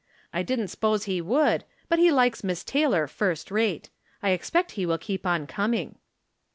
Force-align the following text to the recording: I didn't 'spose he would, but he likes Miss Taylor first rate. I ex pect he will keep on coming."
I 0.33 0.41
didn't 0.41 0.69
'spose 0.69 1.03
he 1.03 1.21
would, 1.21 1.63
but 1.87 1.99
he 1.99 2.11
likes 2.11 2.43
Miss 2.43 2.63
Taylor 2.63 3.05
first 3.05 3.51
rate. 3.51 3.91
I 4.23 4.31
ex 4.31 4.49
pect 4.49 4.71
he 4.71 4.83
will 4.83 4.97
keep 4.97 5.27
on 5.27 5.45
coming." 5.45 5.99